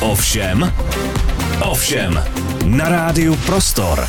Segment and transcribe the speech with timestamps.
[0.00, 0.72] Ovšem,
[1.60, 2.22] ovšem,
[2.64, 4.08] na rádiu Prostor.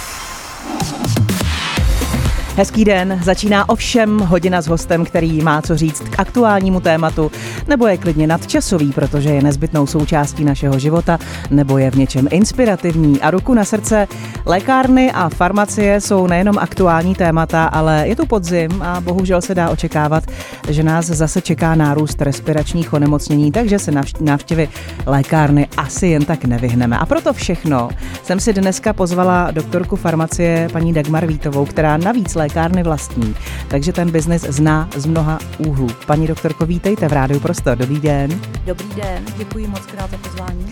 [2.55, 7.31] Hezký den, začíná ovšem hodina s hostem, který má co říct k aktuálnímu tématu,
[7.67, 11.19] nebo je klidně nadčasový, protože je nezbytnou součástí našeho života,
[11.49, 13.21] nebo je v něčem inspirativní.
[13.21, 14.07] A ruku na srdce,
[14.45, 19.69] lékárny a farmacie jsou nejenom aktuální témata, ale je tu podzim a bohužel se dá
[19.69, 20.23] očekávat,
[20.69, 24.69] že nás zase čeká nárůst respiračních onemocnění, takže se návštěvy
[25.05, 26.97] lékárny asi jen tak nevyhneme.
[26.97, 27.89] A proto všechno
[28.23, 33.35] jsem si dneska pozvala doktorku farmacie paní Dagmar Vítovou, která navíc lékárny vlastní,
[33.67, 35.87] takže ten biznis zná z mnoha úhlů.
[36.05, 37.77] Paní doktorko, vítejte v Rádiu Prostor.
[37.77, 38.41] Dobrý den.
[38.65, 40.65] Dobrý den, děkuji moc krát za pozvání.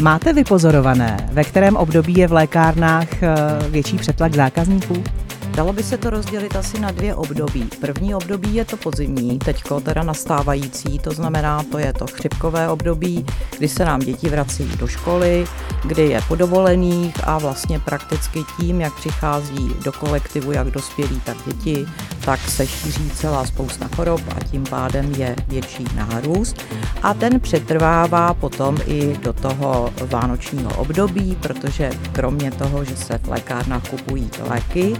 [0.00, 3.36] Máte vypozorované, ve kterém období je v lékárnách eh,
[3.68, 5.04] větší přetlak zákazníků?
[5.58, 7.68] Dalo by se to rozdělit asi na dvě období.
[7.80, 13.26] První období je to podzimní, teďko teda nastávající, to znamená, to je to chřipkové období,
[13.58, 15.46] kdy se nám děti vrací do školy,
[15.84, 21.36] kdy je po dovolených a vlastně prakticky tím, jak přichází do kolektivu jak dospělí, tak
[21.46, 21.86] děti,
[22.24, 26.64] tak se šíří celá spousta chorob a tím pádem je větší nárůst.
[27.02, 33.28] A ten přetrvává potom i do toho vánočního období, protože kromě toho, že se v
[33.28, 34.96] lékárnách kupují léky,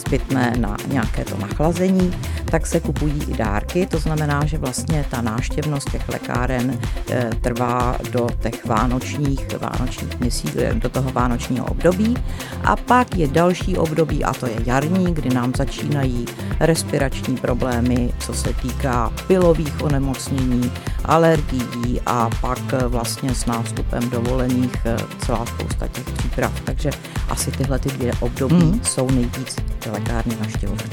[0.00, 2.12] nezbytné na nějaké to nachlazení,
[2.44, 6.78] tak se kupují i dárky, to znamená, že vlastně ta náštěvnost těch lékáren
[7.10, 12.16] e, trvá do těch vánočních, vánočních měsíců, do toho vánočního období.
[12.64, 16.24] A pak je další období, a to je jarní, kdy nám začínají
[16.60, 20.72] respirační problémy, co se týká pilových onemocnění,
[21.04, 24.76] alergií a pak vlastně s nástupem dovolených
[25.18, 26.60] celá spousta těch příprav.
[26.60, 26.90] Takže
[27.28, 28.80] asi tyhle ty dvě období mm.
[28.84, 29.56] jsou nejvíc
[29.90, 30.90] lékárny naštěvované.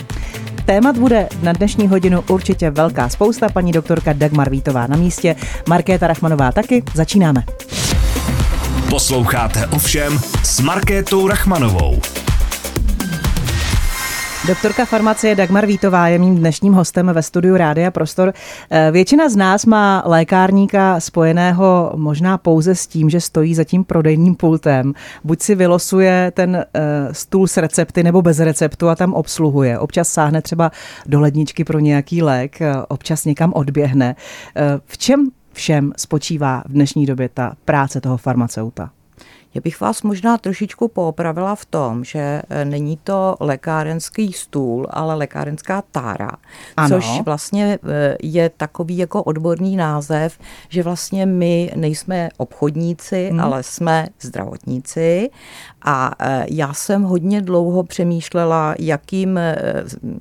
[0.65, 3.49] Témat bude na dnešní hodinu určitě velká spousta.
[3.49, 5.35] Paní doktorka Dagmar Vítová na místě,
[5.69, 6.83] Markéta Rachmanová taky.
[6.93, 7.43] Začínáme.
[8.89, 12.01] Posloucháte ovšem s Markétou Rachmanovou.
[14.47, 18.33] Doktorka farmacie Dagmar Vítová je mým dnešním hostem ve studiu Rádia Prostor.
[18.69, 23.83] Eh, většina z nás má lékárníka spojeného možná pouze s tím, že stojí za tím
[23.83, 24.93] prodejním pultem.
[25.23, 26.79] Buď si vylosuje ten eh,
[27.11, 29.79] stůl s recepty nebo bez receptu a tam obsluhuje.
[29.79, 30.71] Občas sáhne třeba
[31.05, 34.15] do ledničky pro nějaký lék, eh, občas někam odběhne.
[34.85, 38.89] V čem všem spočívá v dnešní době ta práce toho farmaceuta?
[39.57, 45.15] Já bych vás možná trošičku poopravila v tom, že e, není to lékárenský stůl, ale
[45.15, 46.31] lékárenská tára,
[46.77, 46.89] ano.
[46.89, 53.39] což vlastně e, je takový jako odborný název, že vlastně my nejsme obchodníci, hmm.
[53.39, 55.29] ale jsme zdravotníci
[55.81, 59.39] a e, já jsem hodně dlouho přemýšlela, jakým,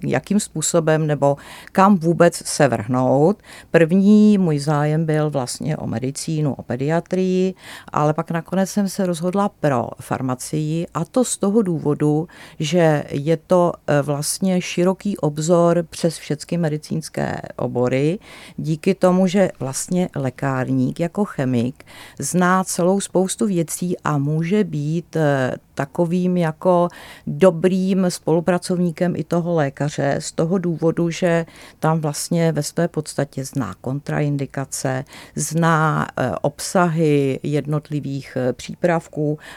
[0.02, 1.36] jakým způsobem nebo
[1.72, 3.42] kam vůbec se vrhnout.
[3.70, 7.54] První můj zájem byl vlastně o medicínu, o pediatrii,
[7.92, 12.28] ale pak nakonec jsem se rozhodla rozhodla pro farmacii a to z toho důvodu,
[12.58, 18.18] že je to e, vlastně široký obzor přes všechny medicínské obory,
[18.56, 21.84] díky tomu, že vlastně lékárník jako chemik
[22.18, 26.88] zná celou spoustu věcí a může být e, takovým jako
[27.26, 31.46] dobrým spolupracovníkem i toho lékaře z toho důvodu, že
[31.78, 35.04] tam vlastně ve své podstatě zná kontraindikace,
[35.34, 39.05] zná e, obsahy jednotlivých přípravků,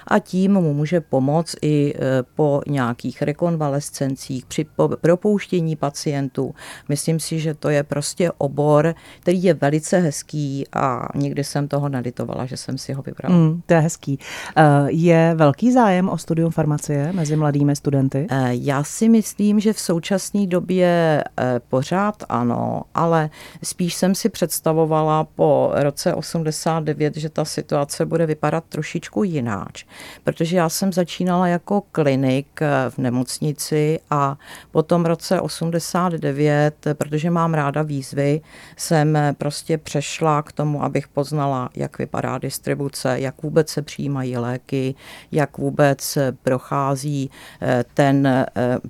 [0.07, 4.65] a tím mu může pomoct i e, po nějakých rekonvalescencích, při
[5.01, 6.55] propouštění pacientů.
[6.89, 11.89] Myslím si, že to je prostě obor, který je velice hezký a někdy jsem toho
[11.89, 13.35] naditovala, že jsem si ho vybrala.
[13.35, 14.19] Mm, to je hezký.
[14.55, 18.27] E, je velký zájem o studium farmacie mezi mladými studenty?
[18.29, 21.23] E, já si myslím, že v současné době
[21.69, 23.29] pořád ano, ale
[23.63, 29.85] spíš jsem si představovala po roce 89, že ta situace bude vypadat trošičku jiná hráč.
[30.23, 34.37] Protože já jsem začínala jako klinik v nemocnici a
[34.71, 38.41] po tom roce 89, protože mám ráda výzvy,
[38.77, 44.95] jsem prostě přešla k tomu, abych poznala, jak vypadá distribuce, jak vůbec se přijímají léky,
[45.31, 47.31] jak vůbec prochází
[47.61, 48.45] eh, ten eh,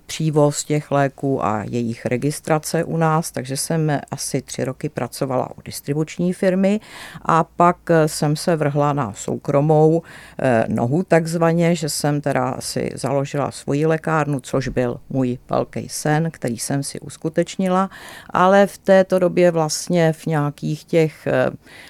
[0.06, 5.62] přívoz těch léků a jejich registrace u nás, takže jsem asi tři roky pracovala u
[5.62, 6.80] distribuční firmy
[7.22, 10.02] a pak jsem se vrhla na soukromou
[10.68, 16.58] nohu takzvaně, že jsem teda si založila svoji lékárnu, což byl můj velký sen, který
[16.58, 17.90] jsem si uskutečnila,
[18.30, 21.28] ale v této době vlastně v nějakých těch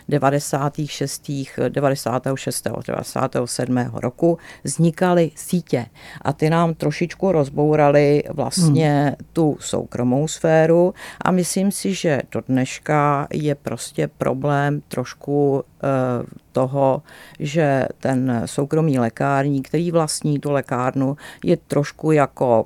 [0.10, 1.30] 96.
[1.70, 2.68] 96.
[2.88, 3.78] 97.
[3.94, 5.86] roku vznikaly sítě
[6.22, 9.16] a ty nám trošičku rozbouraly vlastně hmm.
[9.34, 17.02] tu soukromou sféru a myslím si, že do dneška je prostě problém trošku eh, toho,
[17.40, 22.66] že ten soukromý lékárník, který vlastní tu lékárnu, je trošku jako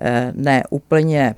[0.00, 1.34] eh, ne úplně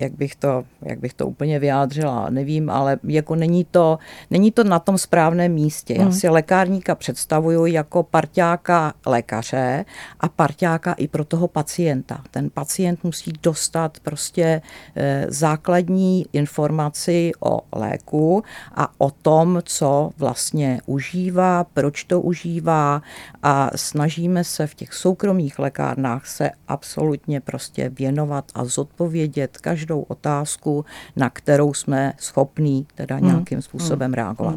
[0.00, 3.98] jak bych to, jak bych to úplně vyjádřila, nevím, ale jako není to,
[4.30, 5.94] není to na tom správném místě.
[5.94, 6.12] Já hmm.
[6.12, 9.84] si lékárníka představuju jako parťáka lékaře
[10.20, 12.22] a parťáka i pro toho pacienta.
[12.30, 14.62] Ten pacient musí dostat prostě
[14.96, 18.44] e, základní informaci o léku
[18.74, 23.02] a o tom, co vlastně užívá, proč to užívá
[23.42, 30.02] a snažíme se v těch soukromých lékárnách se absolutně prostě věnovat a zodpovědět každou každou
[30.02, 30.84] otázku,
[31.16, 33.26] na kterou jsme schopní teda hmm.
[33.26, 34.14] nějakým způsobem hmm.
[34.14, 34.54] reagovat.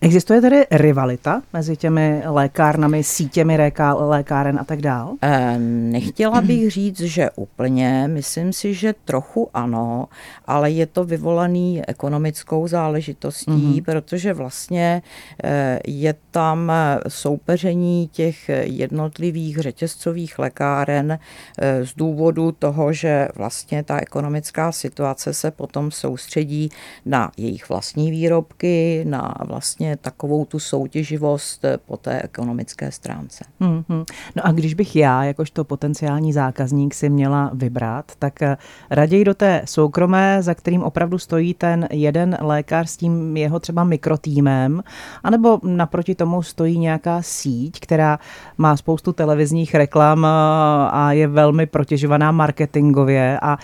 [0.00, 5.12] Existuje tedy rivalita mezi těmi lékárnami, sítěmi léká, lékáren a tak dál?
[5.58, 8.08] Nechtěla bych říct, že úplně.
[8.08, 10.08] Myslím si, že trochu ano,
[10.46, 13.84] ale je to vyvolaný ekonomickou záležitostí, mm-hmm.
[13.84, 15.02] protože vlastně
[15.44, 16.72] e, je tam
[17.08, 25.50] soupeření těch jednotlivých řetězcových lékáren e, z důvodu toho, že vlastně ta ekonomická situace se
[25.50, 26.68] potom soustředí
[27.06, 33.44] na jejich vlastní výrobky, na vlastně takovou tu soutěživost eh, po té ekonomické stránce.
[33.60, 34.04] Mm-hmm.
[34.36, 38.56] No a když bych já, jakožto potenciální zákazník, si měla vybrat, tak eh,
[38.90, 43.84] raději do té soukromé, za kterým opravdu stojí ten jeden lékař s tím jeho třeba
[43.84, 44.82] mikrotýmem,
[45.24, 48.18] anebo naproti tomu stojí nějaká síť, která
[48.58, 50.28] má spoustu televizních reklam eh,
[50.90, 53.58] a je velmi protěžovaná marketingově a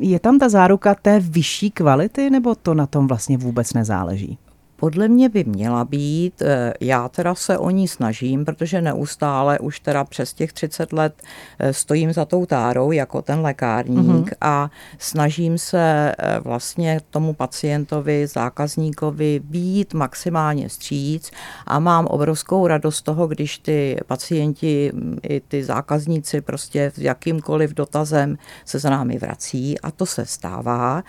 [0.00, 4.38] je tam ta záruka té vyšší kvality, nebo to na tom vlastně vůbec nezáleží?
[4.76, 9.80] Podle mě by měla být, eh, já teda se o ní snažím, protože neustále už
[9.80, 11.22] teda přes těch 30 let
[11.58, 14.36] eh, stojím za tou tárou jako ten lékárník mm-hmm.
[14.40, 21.30] a snažím se eh, vlastně tomu pacientovi, zákazníkovi být maximálně stříc
[21.66, 27.74] a mám obrovskou radost toho, když ty pacienti mm, i ty zákazníci prostě s jakýmkoliv
[27.74, 31.02] dotazem se za námi vrací a to se stává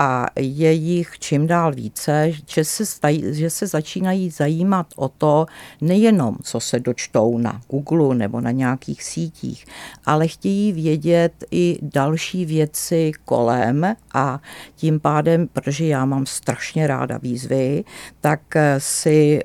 [0.00, 5.46] a je jich čím dál více, že se stají že se začínají zajímat o to
[5.80, 9.66] nejenom, co se dočtou na Google nebo na nějakých sítích,
[10.06, 14.40] ale chtějí vědět i další věci kolem a
[14.76, 17.84] tím pádem, protože já mám strašně ráda výzvy,
[18.20, 18.40] tak
[18.78, 19.40] si,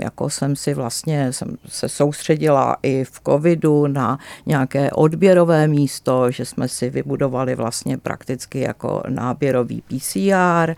[0.00, 6.44] jako jsem si vlastně jsem se soustředila i v covidu na nějaké odběrové místo, že
[6.44, 10.74] jsme si vybudovali vlastně prakticky jako náběrový PCR.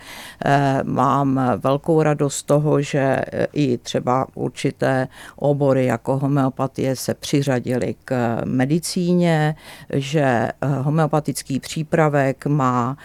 [0.83, 8.41] Mám velkou radost toho, že e, i třeba určité obory jako homeopatie se přiřadily k
[8.45, 9.55] medicíně,
[9.93, 12.97] že e, homeopatický přípravek má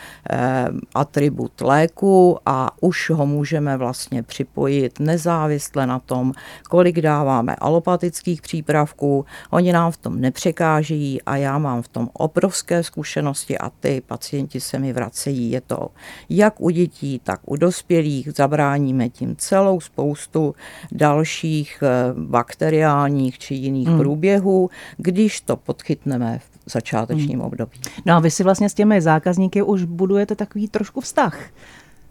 [0.95, 6.33] atribut léku a už ho můžeme vlastně připojit nezávisle na tom,
[6.69, 9.25] kolik dáváme alopatických přípravků.
[9.49, 14.59] Oni nám v tom nepřekážejí a já mám v tom obrovské zkušenosti a ty pacienti
[14.59, 15.51] se mi vracejí.
[15.51, 15.82] Je to
[16.29, 18.29] jak u dětí, tak u dospělých.
[18.35, 20.55] Zabráníme tím celou spoustu
[20.91, 23.99] dalších eh, bakteriálních či jiných hmm.
[23.99, 27.47] průběhů, když to podchytneme v začátečním hmm.
[27.47, 27.79] období.
[28.05, 31.39] No a vy si vlastně s těmi zákazníky už budujete takový trošku vztah.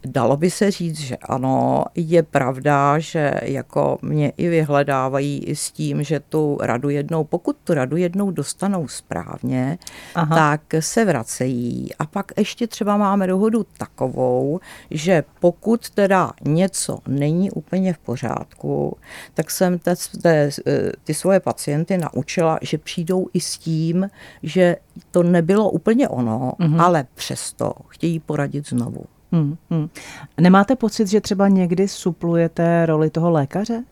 [0.06, 5.70] Dalo by se říct, že ano, je pravda, že jako mě i vyhledávají i s
[5.70, 9.78] tím, že tu radu jednou, pokud tu radu jednou dostanou správně,
[10.14, 10.36] Aha.
[10.36, 11.94] tak se vracejí.
[11.98, 14.60] A pak ještě třeba máme dohodu takovou,
[14.90, 18.96] že pokud teda něco není úplně v pořádku,
[19.34, 20.50] tak jsem te, te,
[21.04, 24.10] ty svoje pacienty naučila, že přijdou i s tím,
[24.42, 24.76] že
[25.10, 26.80] to nebylo úplně ono, mhm.
[26.80, 29.04] ale přesto chtějí poradit znovu.
[29.32, 29.88] Hmm, hmm.
[30.40, 33.84] Nemáte pocit, že třeba někdy suplujete roli toho lékaře?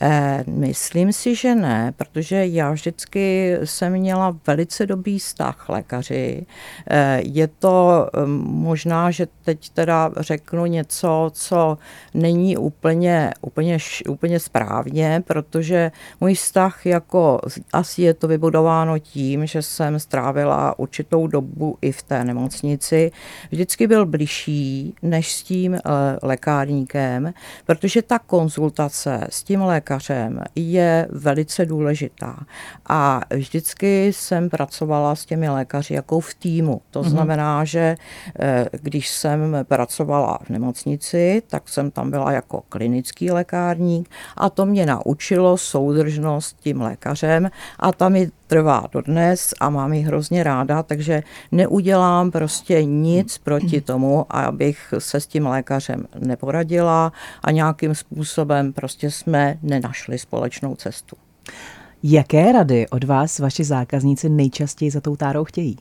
[0.00, 6.46] Eh, myslím si, že ne, protože já vždycky jsem měla velice dobrý vztah lékaři.
[6.90, 11.78] Eh, je to eh, možná, že teď teda řeknu něco, co
[12.14, 17.40] není úplně, úplně, úplně správně, protože můj vztah jako
[17.72, 23.12] asi je to vybudováno tím, že jsem strávila určitou dobu i v té nemocnici,
[23.50, 25.78] vždycky byl bližší než s tím
[26.22, 27.34] lékárníkem,
[27.66, 32.36] protože ta konzultace s tím lékařem lékařem je velice důležitá.
[32.88, 36.80] A vždycky jsem pracovala s těmi lékaři jako v týmu.
[36.90, 37.08] To mm-hmm.
[37.08, 37.96] znamená, že
[38.38, 44.66] eh, když jsem pracovala v nemocnici, tak jsem tam byla jako klinický lékárník a to
[44.66, 50.82] mě naučilo soudržnost tím lékařem a tam mi trvá dodnes a mám ji hrozně ráda,
[50.82, 51.22] takže
[51.52, 59.10] neudělám prostě nic proti tomu, abych se s tím lékařem neporadila a nějakým způsobem prostě
[59.10, 61.16] jsme nenašli společnou cestu.
[62.02, 65.76] Jaké rady od vás vaši zákazníci nejčastěji za tou tárou chtějí?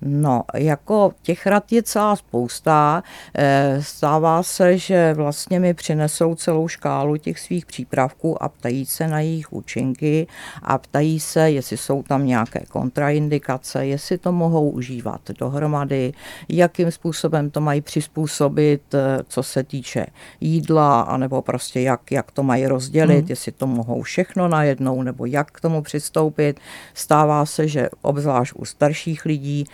[0.00, 3.02] No, jako těch rad je celá spousta.
[3.34, 9.08] Eh, stává se, že vlastně mi přinesou celou škálu těch svých přípravků a ptají se
[9.08, 10.26] na jejich účinky
[10.62, 16.12] a ptají se, jestli jsou tam nějaké kontraindikace, jestli to mohou užívat dohromady,
[16.48, 20.06] jakým způsobem to mají přizpůsobit, eh, co se týče
[20.40, 23.28] jídla, anebo prostě jak, jak to mají rozdělit, hmm.
[23.28, 26.60] jestli to mohou všechno najednou, nebo jak k tomu přistoupit.
[26.94, 29.64] Stává se, že obzvlášť u starších lidí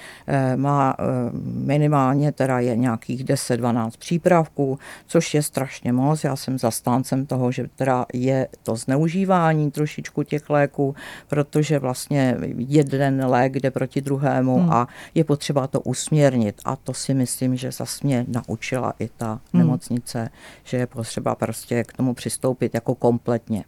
[0.56, 1.02] má eh,
[1.44, 6.24] minimálně teda je nějakých 10-12 přípravků, což je strašně moc.
[6.24, 10.94] Já jsem zastáncem toho, že teda je to zneužívání trošičku těch léků,
[11.28, 14.72] protože vlastně jeden lék jde proti druhému hmm.
[14.72, 16.60] a je potřeba to usměrnit.
[16.64, 19.62] A to si myslím, že zase mě naučila i ta hmm.
[19.62, 20.30] nemocnice,
[20.64, 23.64] že je potřeba prostě k tomu přistoupit jako kompletně.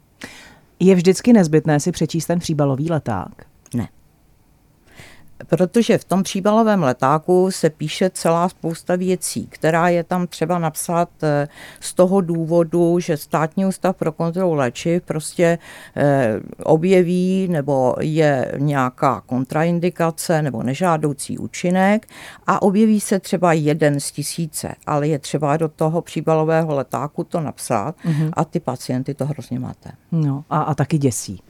[0.80, 3.46] Je vždycky nezbytné si přečíst ten příbalový leták?
[3.74, 3.88] Ne
[5.46, 11.08] protože v tom příbalovém letáku se píše celá spousta věcí, která je tam třeba napsat
[11.22, 11.48] eh,
[11.80, 15.58] z toho důvodu, že státní ústav pro kontrolu léčiv prostě
[15.96, 22.06] eh, objeví nebo je nějaká kontraindikace nebo nežádoucí účinek
[22.46, 27.40] a objeví se třeba jeden z tisíce, ale je třeba do toho příbalového letáku to
[27.40, 28.30] napsat mm-hmm.
[28.32, 29.90] a ty pacienty to hrozně máte.
[30.12, 31.40] No a, a taky děsí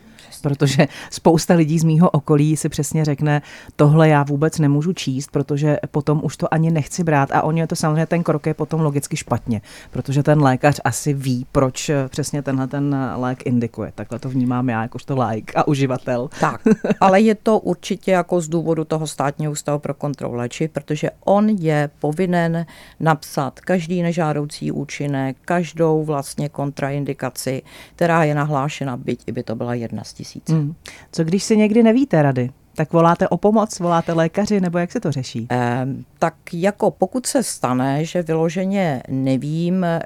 [0.43, 3.43] protože spousta lidí z mýho okolí si přesně řekne,
[3.77, 7.77] tohle já vůbec nemůžu číst, protože potom už to ani nechci brát a oni to
[7.77, 12.67] samozřejmě ten krok je potom logicky špatně, protože ten lékař asi ví, proč přesně tenhle
[12.67, 13.93] ten lék indikuje.
[13.95, 16.29] Takhle to vnímám já jakožto like a uživatel.
[16.41, 16.61] Tak,
[17.01, 21.49] ale je to určitě jako z důvodu toho státního ústavu pro kontrolu léčiv, protože on
[21.49, 22.67] je povinen
[23.01, 27.63] napsat každý nežádoucí účinek, každou vlastně kontraindikaci,
[27.97, 30.49] která je nahlášena, byť i by to byla jedna z tisíc.
[30.49, 30.75] Mm.
[31.13, 32.51] Co když si někdy nevíte rady?
[32.77, 35.47] Tak voláte o pomoc, voláte lékaři, nebo jak se to řeší?
[35.51, 35.87] Eh,
[36.19, 40.03] tak jako pokud se stane, že vyloženě nevím, eh,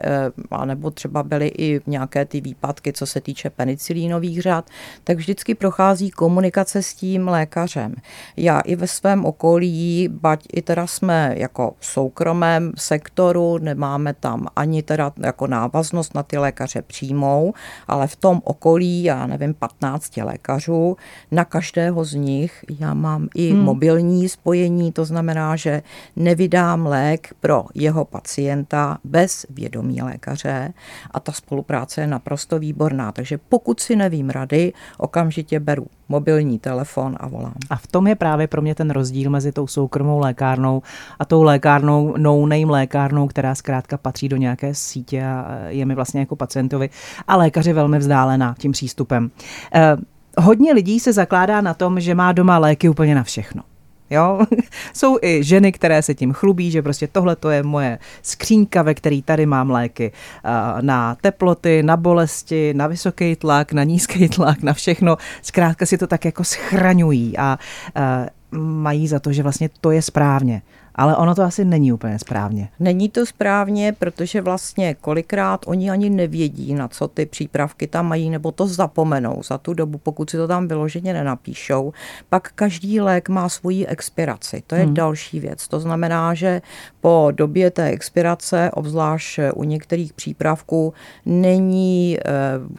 [0.51, 4.71] anebo třeba byly i nějaké ty výpadky, co se týče penicilínových řad,
[5.05, 7.95] tak vždycky prochází komunikace s tím lékařem.
[8.37, 14.47] Já i ve svém okolí, bať i teda jsme jako v soukromém sektoru, nemáme tam
[14.57, 17.55] ani teda jako návaznost na ty lékaře přímou,
[17.89, 20.97] ale v tom okolí, já nevím, 15 lékařů,
[21.31, 23.63] na každého z nich já mám i hmm.
[23.63, 25.83] mobilní spojení, to znamená, že
[26.17, 30.73] nevydám lék pro jeho pacienta bez vědomí lékaře
[31.11, 33.13] a ta spolupráce je naprosto výborná.
[33.13, 37.55] Takže pokud si nevím rady, okamžitě beru mobilní telefon a volám.
[37.71, 40.83] A v tom je právě pro mě ten rozdíl mezi tou soukromou lékárnou
[41.19, 46.21] a tou lékárnou, no-name lékárnou, která zkrátka patří do nějaké sítě a je mi vlastně
[46.21, 46.91] jako pacientovi
[47.29, 49.31] a lékaři velmi vzdálená tím přístupem.
[49.75, 49.97] Eh,
[50.39, 53.63] hodně lidí se zakládá na tom, že má doma léky úplně na všechno.
[54.11, 54.41] Jo?
[54.95, 58.95] Jsou i ženy, které se tím chlubí, že prostě tohle to je moje skřínka, ve
[58.95, 60.13] který tady mám léky
[60.81, 65.17] na teploty, na bolesti, na vysoký tlak, na nízký tlak, na všechno.
[65.43, 67.59] Zkrátka si to tak jako schraňují a
[68.53, 70.63] mají za to, že vlastně to je správně.
[70.99, 72.69] Ale ono to asi není úplně správně.
[72.81, 78.31] Není to správně, protože vlastně kolikrát oni ani nevědí, na co ty přípravky tam mají,
[78.31, 81.93] nebo to zapomenou za tu dobu, pokud si to tam vyloženě nenapíšou.
[82.29, 84.63] Pak každý lék má svoji expiraci.
[84.67, 84.95] To je hmm.
[84.95, 85.69] další věc.
[85.69, 86.63] To znamená, že
[87.01, 90.95] po době té expirace, obzvlášť u některých přípravků,
[91.27, 92.23] není e,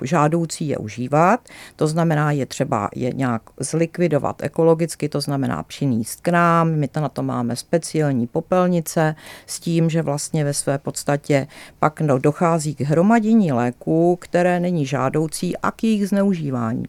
[0.03, 1.39] žádoucí je užívat.
[1.75, 6.71] To znamená, je třeba je nějak zlikvidovat ekologicky, to znamená přinést k nám.
[6.71, 11.48] My to na to máme speciální speciální popelnice s tím, že vlastně ve své podstatě
[11.80, 16.86] pak no, dochází k hromadění léků, které není žádoucí a k jejich zneužívání.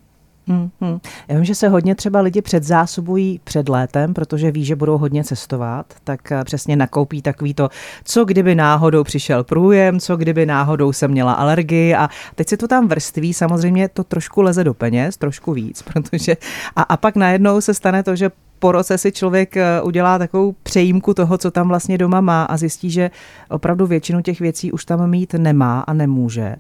[0.51, 1.01] Hmm, hmm.
[1.29, 5.25] Já vím, že se hodně třeba lidi předzásobují před létem, protože ví, že budou hodně
[5.25, 7.69] cestovat, tak eh, přesně nakoupí takový to,
[8.05, 12.69] co kdyby náhodou přišel průjem, co kdyby náhodou jsem měla alergii a teď se to
[12.69, 16.37] tam vrství, samozřejmě to trošku leze do peněz, trošku víc, protože
[16.77, 20.55] a, a pak najednou se stane to, že po roce si člověk eh, udělá takovou
[20.63, 23.11] přejímku toho, co tam vlastně doma má a zjistí, že
[23.49, 26.57] opravdu většinu těch věcí už tam mít nemá a nemůže.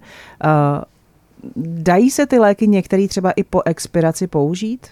[1.56, 4.87] Dají se ty léky některý třeba i po expiraci použít?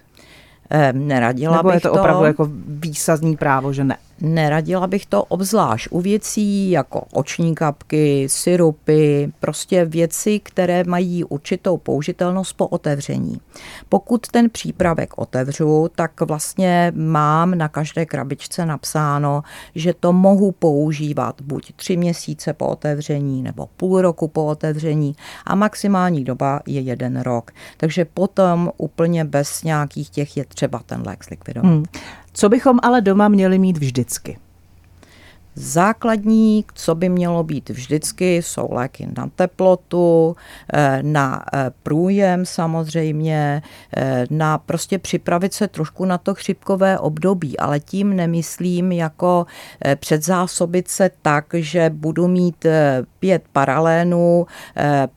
[0.93, 3.97] Neradila Nebo bych je to, to opravdu jako výsazní právo, že ne?
[4.21, 11.77] Neradila bych to obzvlášť u věcí jako oční kapky, syrupy, prostě věci, které mají určitou
[11.77, 13.41] použitelnost po otevření.
[13.89, 19.43] Pokud ten přípravek otevřu, tak vlastně mám na každé krabičce napsáno,
[19.75, 25.55] že to mohu používat buď tři měsíce po otevření nebo půl roku po otevření a
[25.55, 27.51] maximální doba je jeden rok.
[27.77, 31.73] Takže potom úplně bez nějakých těch je třeba ten lék zlikvidovat.
[31.73, 31.85] Hmm.
[32.39, 34.39] Co bychom ale doma měli mít vždycky?
[35.61, 40.37] Základní, co by mělo být vždycky, jsou léky na teplotu,
[40.73, 43.63] eh, na eh, průjem samozřejmě,
[43.97, 49.47] eh, na prostě připravit se trošku na to chřipkové období, ale tím nemyslím jako
[50.01, 52.67] předzásobit se tak, že budu mít
[53.21, 54.47] pět paralénů,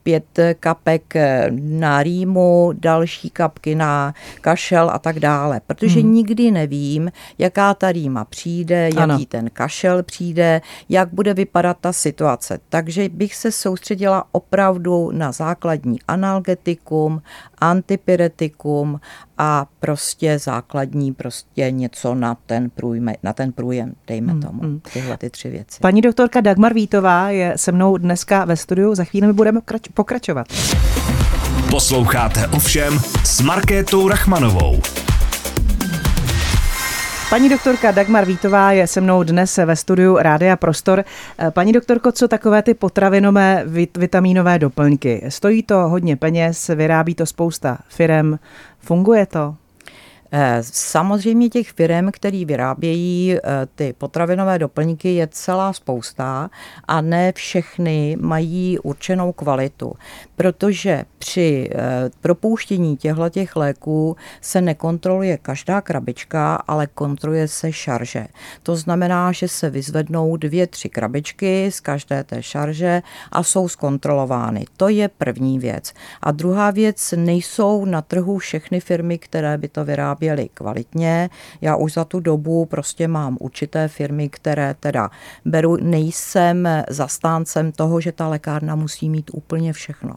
[0.04, 1.14] pět kapek
[1.60, 6.14] na rýmu, další kapky na kašel a tak dále, protože hmm.
[6.14, 9.20] nikdy nevím, jaká ta rýma přijde, jaký ano.
[9.28, 12.60] ten kašel přijde, přijde, jak bude vypadat ta situace.
[12.70, 17.22] Takže bych se soustředila opravdu na základní analgetikum,
[17.58, 19.00] antipyretikum
[19.38, 24.82] a prostě základní prostě něco na ten, průjme, na ten průjem, dejme hmm, tomu, hmm.
[24.94, 25.80] tyhle ty tři věci.
[25.82, 29.60] Paní doktorka Dagmar Vítová je se mnou dneska ve studiu, za chvíli my budeme
[29.94, 30.48] pokračovat.
[31.70, 34.82] Posloucháte ovšem s Markétou Rachmanovou.
[37.32, 41.04] Paní doktorka Dagmar Vítová je se mnou dnes ve studiu Rádia Prostor.
[41.40, 43.64] Eh, paní doktorko, co takové ty potravinové
[43.98, 45.24] vitamínové doplňky?
[45.30, 48.40] Stojí to hodně peněz, vyrábí to spousta firem.
[48.80, 49.56] Funguje to?
[50.34, 53.40] Eh, samozřejmě těch firm, které vyrábějí eh,
[53.76, 56.50] ty potravinové doplňky, je celá spousta
[56.88, 59.94] a ne všechny mají určenou kvalitu,
[60.36, 68.28] protože při eh, propouštění těchto těch léků se nekontroluje každá krabička, ale kontroluje se šarže.
[68.64, 74.66] To znamená, že se vyzvednou dvě, tři krabičky z každé té šarže a jsou zkontrolovány.
[74.78, 75.94] To je první věc.
[76.22, 81.30] A druhá věc, nejsou na trhu všechny firmy, které by to vyráběly vyráběli kvalitně.
[81.62, 85.10] Já už za tu dobu prostě mám určité firmy, které teda
[85.46, 90.16] beru, nejsem zastáncem toho, že ta lékárna musí mít úplně všechno.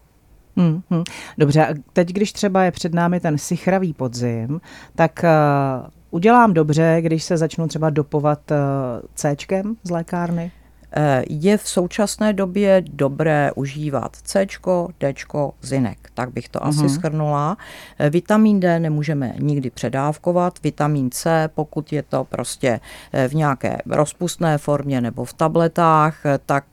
[0.56, 1.02] Hmm, hmm.
[1.38, 4.60] Dobře, a teď, když třeba je před námi ten sichravý podzim,
[4.94, 8.56] tak uh, udělám dobře, když se začnu třeba dopovat uh,
[9.14, 9.36] C
[9.84, 10.52] z lékárny?
[11.30, 14.46] Je v současné době dobré užívat C,
[15.00, 15.14] D,
[15.62, 16.68] zinek, tak bych to uh-huh.
[16.68, 16.88] asi mhm.
[16.88, 17.56] schrnula.
[18.10, 22.80] Vitamin D nemůžeme nikdy předávkovat, vitamin C, pokud je to prostě
[23.28, 26.64] v nějaké rozpustné formě nebo v tabletách, tak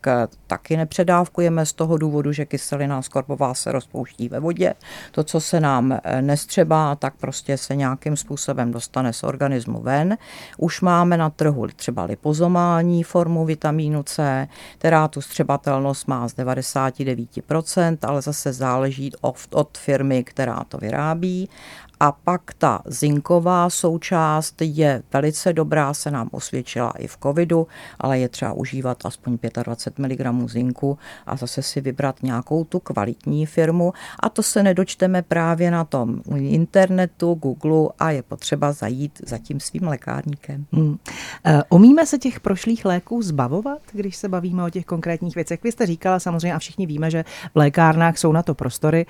[0.48, 4.74] taky nepředávkujeme z toho důvodu, že kyselina skorbová se rozpouští ve vodě.
[5.12, 10.18] To, co se nám nestřebá, tak prostě se nějakým způsobem dostane z organismu ven.
[10.58, 14.11] Už máme na trhu třeba lipozomální formu vitamínu C,
[14.78, 21.50] která tu střebatelnost má z 99%, ale zase záleží od, od firmy, která to vyrábí.
[22.04, 27.68] A pak ta zinková součást je velice dobrá, se nám osvědčila i v covidu,
[28.00, 33.46] ale je třeba užívat aspoň 25 mg zinku a zase si vybrat nějakou tu kvalitní
[33.46, 33.94] firmu.
[34.20, 39.60] A to se nedočteme právě na tom internetu, Google a je potřeba zajít za tím
[39.60, 40.66] svým lékárníkem.
[40.72, 40.98] Hmm.
[41.46, 45.64] Eh, umíme se těch prošlých léků zbavovat, když se bavíme o těch konkrétních věcech?
[45.64, 49.06] Vy jste říkala samozřejmě a všichni víme, že v lékárnách jsou na to prostory.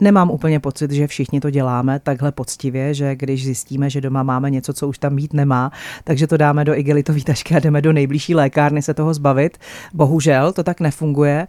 [0.00, 4.50] Nemám úplně pocit, že všichni to děláme takhle poctivě, že když zjistíme, že doma máme
[4.50, 5.72] něco, co už tam být nemá,
[6.04, 9.58] takže to dáme do igelitové tašky a jdeme do nejbližší lékárny se toho zbavit.
[9.94, 11.46] Bohužel to tak nefunguje.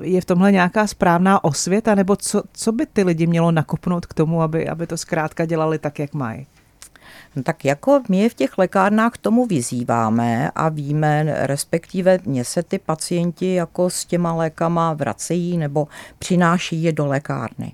[0.00, 4.14] Je v tomhle nějaká správná osvěta, nebo co, co by ty lidi mělo nakopnout k
[4.14, 6.46] tomu, aby, aby to zkrátka dělali tak, jak mají?
[7.36, 12.78] No tak jako my v těch lékárnách tomu vyzýváme a víme, respektive mě se ty
[12.78, 17.72] pacienti jako s těma lékama vracejí nebo přináší je do lékárny.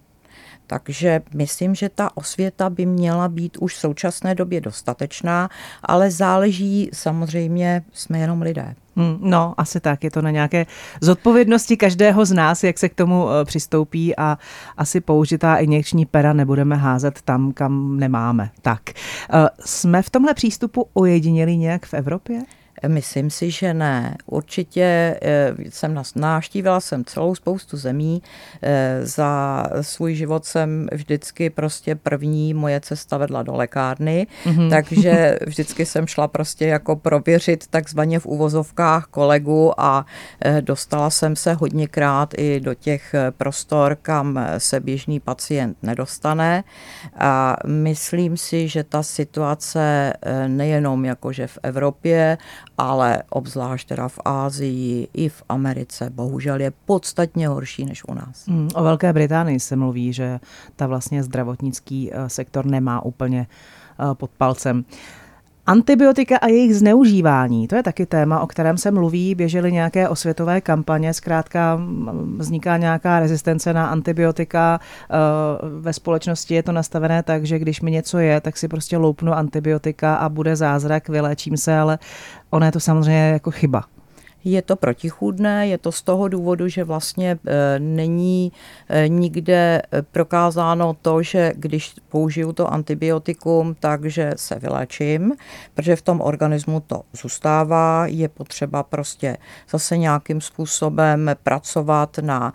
[0.73, 5.51] Takže myslím, že ta osvěta by měla být už v současné době dostatečná,
[5.83, 8.75] ale záleží samozřejmě, jsme jenom lidé.
[8.97, 10.05] Hmm, no, asi tak.
[10.05, 10.67] Je to na nějaké
[11.01, 14.39] zodpovědnosti každého z nás, jak se k tomu eh, přistoupí a
[14.77, 18.51] asi použitá injekční pera nebudeme házet tam, kam nemáme.
[18.63, 22.43] Tak, eh, jsme v tomhle přístupu ojediněli nějak v Evropě?
[22.89, 24.17] Myslím si, že ne.
[24.27, 28.23] Určitě eh, jsem náštívila jsem celou spoustu zemí.
[28.63, 34.71] Eh, za svůj život jsem vždycky prostě první moje cesta vedla do lékárny, mm-hmm.
[34.71, 40.07] takže vždycky jsem šla prostě jako prověřit takzvaně v uvozovkách kolegu a
[40.45, 46.65] eh, dostala jsem se hodněkrát i do těch prostor, kam se běžný pacient nedostane.
[47.19, 50.13] A myslím si, že ta situace
[50.47, 52.39] nejenom jakože v Evropě,
[52.83, 58.47] ale obzvlášť teda v Ázii i v Americe bohužel je podstatně horší než u nás.
[58.47, 60.41] Hmm, o Velké Británii se mluví, že
[60.77, 64.85] ta vlastně zdravotnický eh, sektor nemá úplně eh, pod palcem.
[65.67, 70.61] Antibiotika a jejich zneužívání, to je taky téma, o kterém se mluví, běžely nějaké osvětové
[70.61, 71.81] kampaně, zkrátka
[72.37, 75.17] vzniká nějaká rezistence na antibiotika, eh,
[75.81, 79.33] ve společnosti je to nastavené tak, že když mi něco je, tak si prostě loupnu
[79.33, 81.99] antibiotika a bude zázrak, vyléčím se, ale
[82.51, 83.85] ono je to samozřejmě jako chyba.
[84.45, 88.53] Je to protichůdné, je to z toho důvodu, že vlastně e, není
[88.89, 95.33] e, nikde e, prokázáno to, že když použiju to antibiotikum, takže se vylečím,
[95.75, 99.37] protože v tom organismu to zůstává, je potřeba prostě
[99.71, 102.53] zase nějakým způsobem pracovat na,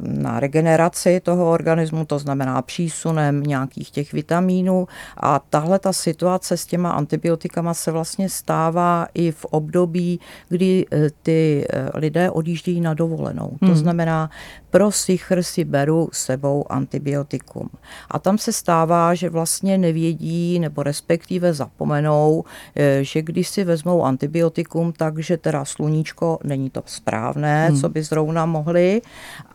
[0.00, 4.88] na regeneraci toho organismu, to znamená přísunem nějakých těch vitamínů.
[5.16, 10.85] A tahle ta situace s těma antibiotikama se vlastně stává i v období, kdy Eh,
[11.22, 13.50] ty eh, lidé odjíždějí na dovolenou.
[13.62, 13.70] Hmm.
[13.70, 14.30] To znamená,
[14.70, 17.70] pro sichr si beru sebou antibiotikum.
[18.10, 22.44] A tam se stává, že vlastně nevědí nebo respektive zapomenou,
[22.76, 27.80] eh, že když si vezmou antibiotikum, takže teda sluníčko není to správné, hmm.
[27.80, 29.02] co by zrovna mohli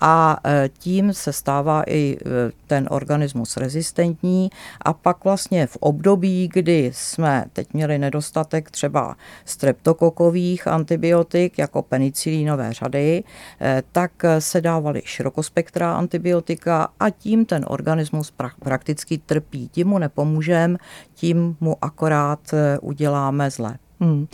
[0.01, 0.37] a
[0.77, 2.17] tím se stává i
[2.67, 4.49] ten organismus rezistentní
[4.81, 9.15] a pak vlastně v období, kdy jsme teď měli nedostatek třeba
[9.45, 11.20] streptokokových antibiotik
[11.57, 13.23] jako penicilínové řady,
[13.61, 19.67] eh, tak se dávaly širokospektrá antibiotika a tím ten organismus prakticky trpí.
[19.67, 20.77] Tím mu nepomůžeme,
[21.13, 23.77] tím mu akorát eh, uděláme zle.
[23.99, 24.27] Hmm.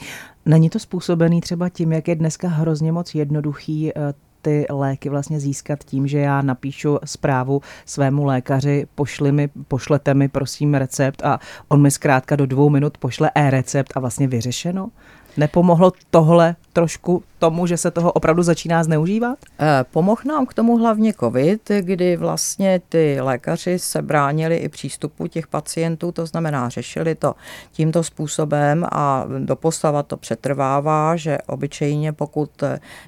[0.45, 5.39] Není to způsobený třeba tím, jak je dneska hrozně moc jednoduchý eh, ty léky vlastně
[5.39, 11.39] získat tím, že já napíšu zprávu svému lékaři, pošli mi, pošlete mi prosím recept a
[11.67, 14.89] on mi zkrátka do dvou minut pošle e-recept a vlastně vyřešeno?
[15.37, 19.37] Nepomohlo tohle trošku tomu, že se toho opravdu začíná zneužívat?
[19.59, 25.27] Eh, pomohl nám k tomu hlavně COVID, kdy vlastně ty lékaři se bránili i přístupu
[25.27, 27.33] těch pacientů, to znamená řešili to
[27.71, 32.63] tímto způsobem a doposavat to přetrvává, že obyčejně pokud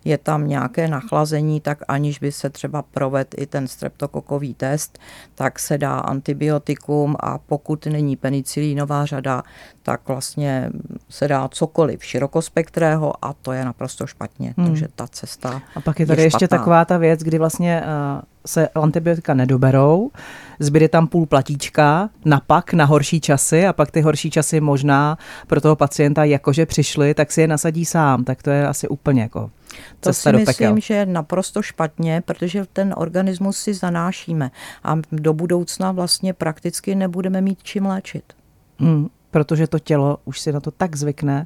[0.05, 4.99] je tam nějaké nachlazení, tak aniž by se třeba proved i ten streptokokový test,
[5.35, 9.43] tak se dá antibiotikum a pokud není penicilínová řada,
[9.83, 10.69] tak vlastně
[11.09, 14.53] se dá cokoliv širokospektrého a to je naprosto špatně.
[14.57, 14.67] Hmm.
[14.67, 16.57] Takže ta cesta A pak je tady je ještě špatná.
[16.57, 20.11] taková ta věc, kdy vlastně uh, se antibiotika nedoberou,
[20.59, 25.17] zbyde tam půl platíčka na pak, na horší časy a pak ty horší časy možná
[25.47, 28.23] pro toho pacienta jakože přišly, tak si je nasadí sám.
[28.23, 29.51] Tak to je asi úplně jako
[29.99, 30.75] to si myslím, pekel.
[30.79, 34.51] že je naprosto špatně, protože ten organismus si zanášíme
[34.83, 38.33] a do budoucna vlastně prakticky nebudeme mít čím léčit.
[38.79, 41.45] Hmm protože to tělo už si na to tak zvykne.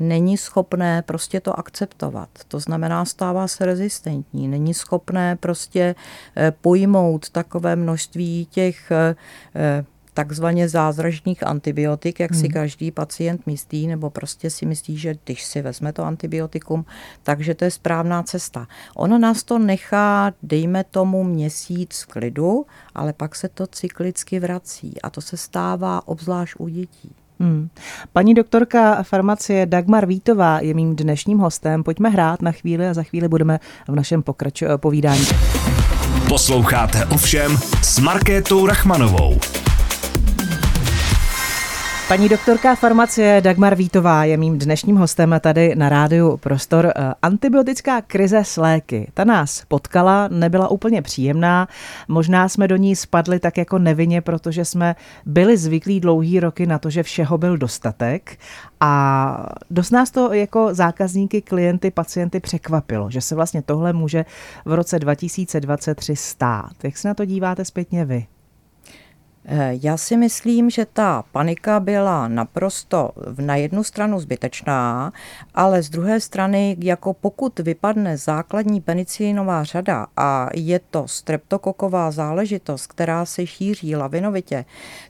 [0.00, 2.28] Není schopné prostě to akceptovat.
[2.48, 4.48] To znamená, stává se rezistentní.
[4.48, 5.94] Není schopné prostě
[6.36, 9.16] eh, pojmout takové množství těch eh,
[9.54, 12.40] eh, takzvaně zázračných antibiotik, jak hmm.
[12.40, 16.84] si každý pacient myslí, nebo prostě si myslí, že když si vezme to antibiotikum,
[17.22, 18.66] takže to je správná cesta.
[18.94, 25.02] Ono nás to nechá, dejme tomu měsíc v klidu, ale pak se to cyklicky vrací
[25.02, 27.23] a to se stává obzvlášť u dětí.
[27.44, 27.68] Hmm.
[28.12, 31.84] Paní doktorka farmacie Dagmar Vítová je mým dnešním hostem.
[31.84, 35.24] Pojďme hrát na chvíli a za chvíli budeme v našem pokračování povídání.
[36.28, 39.40] Posloucháte ovšem s Markétou Rachmanovou.
[42.08, 46.86] Paní doktorka farmacie Dagmar Vítová je mým dnešním hostem tady na rádiu Prostor.
[46.86, 49.10] Eh, antibiotická krize s léky.
[49.14, 51.68] Ta nás potkala, nebyla úplně příjemná.
[52.08, 56.78] Možná jsme do ní spadli tak jako nevinně, protože jsme byli zvyklí dlouhý roky na
[56.78, 58.38] to, že všeho byl dostatek.
[58.80, 64.24] A dost nás to jako zákazníky, klienty, pacienty překvapilo, že se vlastně tohle může
[64.64, 66.72] v roce 2023 stát.
[66.82, 68.26] Jak se na to díváte zpětně vy?
[69.46, 75.12] Eh, já si myslím, že ta panika byla naprosto na jednu stranu zbytečná,
[75.54, 82.86] ale z druhé strany, jako pokud vypadne základní penicilinová řada a je to streptokoková záležitost,
[82.86, 84.64] která se šíří lavinovitě,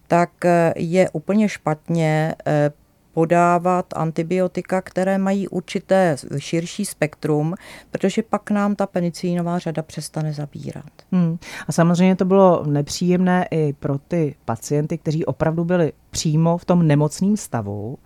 [0.07, 2.71] tak eh, je úplně špatně eh,
[3.15, 7.55] podávat antibiotika, které mají určité širší spektrum,
[7.91, 10.93] protože pak nám ta penicilinová řada přestane zabírat.
[11.13, 11.39] Hmm.
[11.69, 16.87] A samozřejmě to bylo nepříjemné i pro ty pacienty, kteří opravdu byli přímo v tom
[16.87, 17.99] nemocném stavu.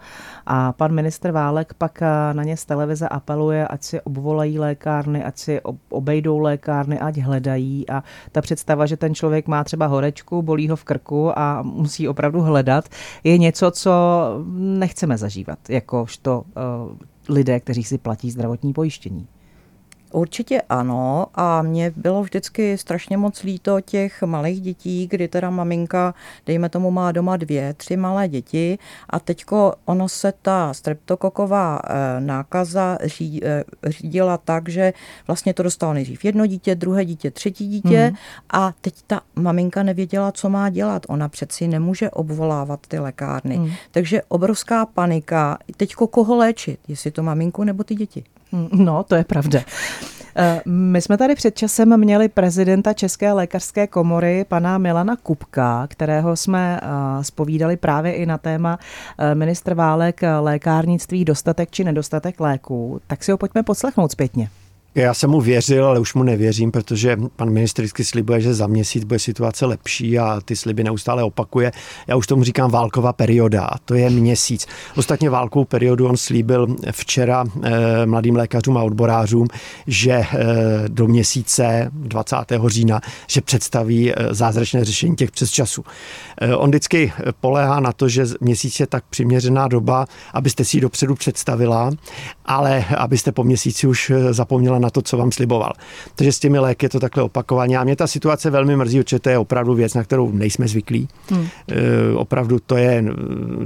[0.51, 5.25] A pan minister Válek pak eh, na ně z televize apeluje, ať si obvolají lékárny,
[5.25, 7.91] ať si obejdou lékárny, ať hledají.
[7.91, 12.09] A ta představa, že ten člověk má třeba horečku, bolí ho v krku a musí
[12.09, 12.89] opravdu hledat,
[13.25, 13.93] je něco, co
[14.57, 16.97] nechceme zažívat, jakožto uh,
[17.29, 19.27] lidé, kteří si platí zdravotní pojištění.
[20.13, 26.15] Určitě ano a mě bylo vždycky strašně moc líto těch malých dětí, kdy teda maminka,
[26.47, 28.79] dejme tomu, má doma dvě, tři malé děti
[29.11, 34.93] a teďko ono se ta streptokoková eh, nákaza eh, řídila tak, že
[35.27, 38.17] vlastně to dostalo nejdřív jedno dítě, druhé dítě, třetí dítě hmm.
[38.51, 41.03] a teď ta maminka nevěděla, co má dělat.
[41.09, 43.57] Ona přeci nemůže obvolávat ty lékárny.
[43.57, 43.71] Hmm.
[43.91, 45.59] Takže obrovská panika.
[45.77, 46.81] Teďko koho léčit?
[46.89, 48.25] Jestli to maminku nebo ty děti?
[48.73, 49.61] No, to je pravda.
[50.37, 56.37] Eh, my jsme tady před časem měli prezidenta České lékařské komory, pana Milana Kupka, kterého
[56.37, 56.81] jsme
[57.23, 58.79] spovídali eh, právě i na téma
[59.19, 63.01] eh, ministr Válek lékárnictví, dostatek či nedostatek léků.
[63.07, 64.49] Tak si ho pojďme poslechnout zpětně.
[64.99, 68.67] Já jsem mu věřil, ale už mu nevěřím, protože pan ministr vždycky slibuje, že za
[68.67, 71.73] měsíc bude situace lepší a ty sliby neustále opakuje.
[72.07, 74.67] Já už tomu říkám válková perioda a to je měsíc.
[74.97, 79.47] Ostatně válkovou periodu on slíbil včera eh, mladým lékařům a odborářům,
[79.87, 80.27] že eh,
[80.89, 82.37] do měsíce 20.
[82.67, 85.85] října, že představí eh, zázračné řešení těch přesčasů.
[86.41, 90.81] Eh, on vždycky poléhá na to, že měsíc je tak přiměřená doba, abyste si ji
[90.81, 91.91] dopředu představila,
[92.45, 95.73] ale abyste po měsíci už zapomněla na to, co vám sliboval.
[96.15, 97.79] Takže s těmi léky je to takhle opakovaně.
[97.79, 101.09] A mě ta situace velmi mrzí, protože to je opravdu věc, na kterou nejsme zvyklí.
[101.31, 101.47] Hmm.
[101.69, 103.05] E, opravdu to je,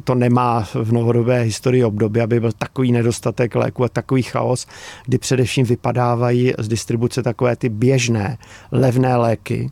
[0.04, 4.66] to nemá v novodobé historii období, aby byl takový nedostatek léku a takový chaos,
[5.06, 8.38] kdy především vypadávají z distribuce takové ty běžné,
[8.72, 9.70] levné léky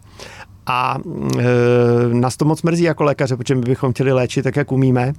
[0.67, 0.99] a
[1.39, 1.45] e,
[2.15, 5.13] nás to moc mrzí jako lékaře, protože my bychom chtěli léčit tak, jak umíme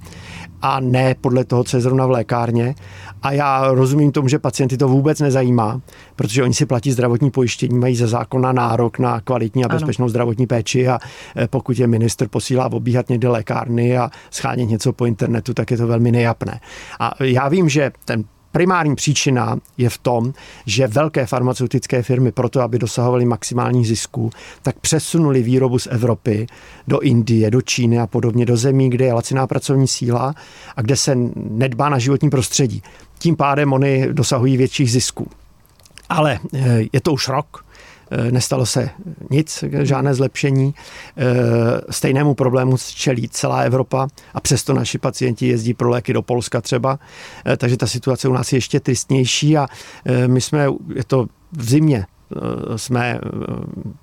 [0.61, 2.75] a ne podle toho, co je zrovna v lékárně.
[3.23, 5.81] A já rozumím tomu, že pacienty to vůbec nezajímá,
[6.15, 10.09] protože oni si platí zdravotní pojištění, mají ze zákona nárok na kvalitní a bezpečnou ano.
[10.09, 10.99] zdravotní péči a
[11.37, 15.77] e, pokud je minister posílá obíhat někde lékárny a schánět něco po internetu, tak je
[15.77, 16.59] to velmi nejapné.
[16.99, 20.33] A já vím, že ten primární příčina je v tom,
[20.65, 24.29] že velké farmaceutické firmy proto, aby dosahovaly maximální zisku,
[24.61, 26.47] tak přesunuli výrobu z Evropy
[26.87, 30.35] do Indie, do Číny a podobně, do zemí, kde je laciná pracovní síla
[30.75, 32.83] a kde se nedbá na životní prostředí.
[33.19, 35.27] Tím pádem oni dosahují větších zisků.
[36.09, 37.65] Ale eh, je to už rok,
[38.31, 38.89] nestalo se
[39.29, 40.73] nic, žádné zlepšení.
[41.17, 41.23] Eh,
[41.89, 46.99] stejnému problému čelí celá Evropa a přesto naši pacienti jezdí pro léky do Polska třeba,
[47.45, 49.67] eh, takže ta situace u nás je ještě tristnější a
[50.27, 52.05] my jsme, je to v zimě,
[52.75, 53.19] jsme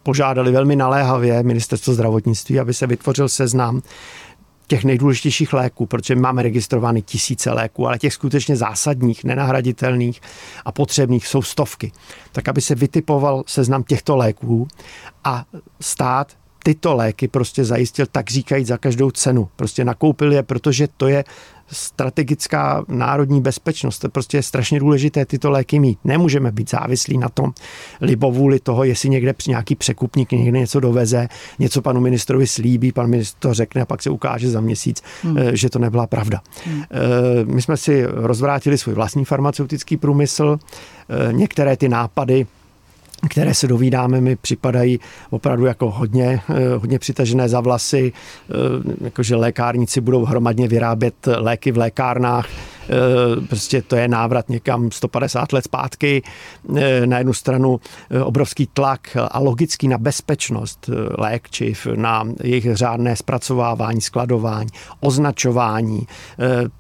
[0.03, 3.83] požádali velmi naléhavě ministerstvo zdravotnictví, aby se vytvořil seznam
[4.68, 10.20] těch nejdůležitějších léků, protože máme registrovány tisíce léků, ale těch skutečně zásadních, nenahraditelných
[10.64, 11.92] a potřebných jsou stovky.
[12.33, 14.68] Tak aby se vytipoval seznam těchto léků
[15.24, 15.44] a
[15.81, 19.48] stát tyto léky prostě zajistil tak říkají za každou cenu.
[19.57, 21.24] Prostě nakoupil je, protože to je
[21.70, 23.98] strategická národní bezpečnost.
[23.98, 25.98] To prostě je strašně důležité tyto léky mít.
[26.04, 27.52] Nemůžeme být závislí na tom
[28.00, 31.28] libovůli toho, jestli někde nějaký překupník někde něco doveze,
[31.59, 35.38] něco panu ministrovi slíbí, pan ministr to řekne a pak se ukáže za měsíc, hmm.
[35.38, 36.40] Eh, že to nebyla pravda.
[36.64, 36.83] Hmm.
[36.83, 42.46] Eh, my jsme si rozvrátili svůj vlastní farmaceutický průmysl, eh, některé ty nápady
[43.28, 45.00] které se dovídáme, mi připadají
[45.31, 48.52] opravdu jako hodně, eh, hodně přitažené za vlasy, eh,
[49.04, 52.48] jakože lékárníci budou hromadně vyrábět léky v lékárnách,
[53.48, 56.22] prostě to je návrat někam 150 let zpátky.
[56.77, 63.16] Eh, na jednu stranu eh, obrovský tlak a logický na bezpečnost léčiv, na jejich řádné
[63.16, 64.68] zpracovávání, skladování,
[65.01, 66.07] označování,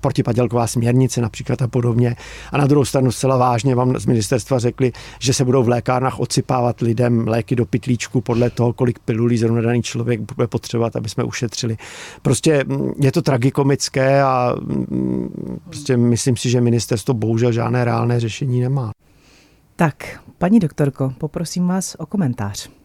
[0.00, 2.16] protipadělková směrnice například a podobně.
[2.52, 6.20] A na druhou stranu zcela vážně vám z ministerstva řekli, že se budou v lékárnách
[6.20, 11.08] odsypávat lidem léky do pytlíčku podle toho, kolik pilulí zrovna daný člověk bude potřebovat, aby
[11.08, 11.76] jsme ušetřili.
[12.22, 18.20] Prostě mm, je to tragikomické a mm, prostě myslím si, že ministerstvo bohužel žádné reálné
[18.20, 18.90] řešení nemá.
[19.76, 22.77] Tak, paní doktorko, poprosím vás o komentář.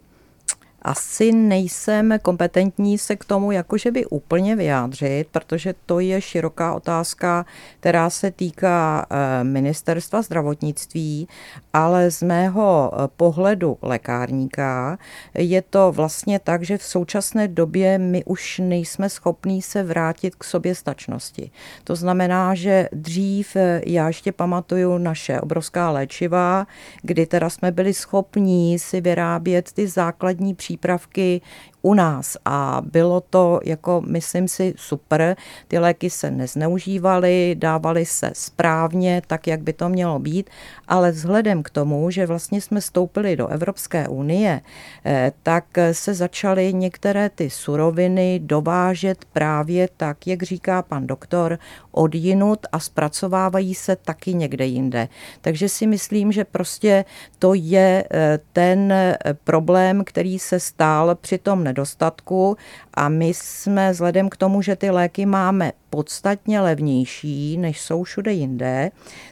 [0.83, 7.45] Asi nejsem kompetentní se k tomu jakože by úplně vyjádřit, protože to je široká otázka,
[7.79, 11.27] která se týká eh, ministerstva zdravotnictví,
[11.73, 14.97] ale z mého eh, pohledu lékárníka
[15.33, 20.43] je to vlastně tak, že v současné době my už nejsme schopní se vrátit k
[20.43, 21.51] soběstačnosti.
[21.83, 26.67] To znamená, že dřív, eh, já ještě pamatuju naše obrovská léčiva,
[27.01, 31.41] kdy teda jsme byli schopní si vyrábět ty základní přípravky
[31.85, 35.35] u nás a bylo to, jako myslím si, super.
[35.67, 40.49] Ty léky se nezneužívaly, dávaly se správně, tak, jak by to mělo být,
[40.87, 44.61] ale vzhledem k tomu, že vlastně jsme stoupili do Evropské unie,
[45.05, 51.59] eh, tak se začaly některé ty suroviny dovážet právě tak, jak říká pan doktor,
[51.91, 55.07] odjinut a zpracovávají se taky někde jinde.
[55.41, 57.05] Takže si myslím, že prostě
[57.39, 62.57] to je eh, ten eh, problém, který se stál při tom nedostatku
[62.93, 68.31] a my jsme vzhledem k tomu, že ty léky máme podstatně levnější, než jsou všude
[68.31, 68.91] jinde,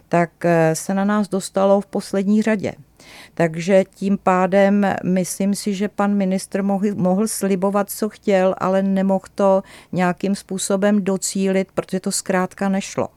[0.10, 2.74] tak eh, se na nás dostalo v poslední řadě.
[3.34, 9.26] Takže tím pádem myslím si, že pan ministr mohl, mohl slibovat, co chtěl, ale nemohl
[9.36, 13.08] to nějakým způsobem docílit, protože to zkrátka nešlo.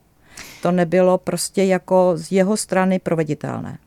[0.62, 3.78] To nebylo prostě jako z jeho strany proveditelné.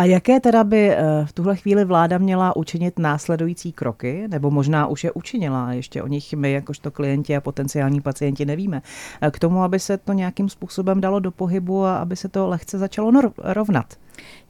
[0.00, 4.86] A jaké teda by eh, v tuhle chvíli vláda měla učinit následující kroky, nebo možná
[4.86, 8.82] už je učinila, ještě o nich my jakožto klienti a potenciální pacienti nevíme,
[9.20, 12.48] eh, k tomu, aby se to nějakým způsobem dalo do pohybu a aby se to
[12.48, 13.94] lehce začalo rovnat?